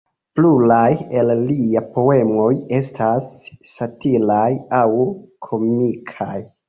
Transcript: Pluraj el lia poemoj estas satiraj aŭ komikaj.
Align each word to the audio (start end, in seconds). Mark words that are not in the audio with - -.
Pluraj 0.37 0.93
el 1.19 1.33
lia 1.49 1.83
poemoj 1.97 2.47
estas 2.79 3.29
satiraj 3.73 4.51
aŭ 4.83 4.89
komikaj. 5.49 6.35